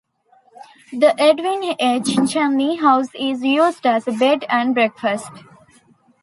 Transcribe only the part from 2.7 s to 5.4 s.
House is used as a bed and breakfast.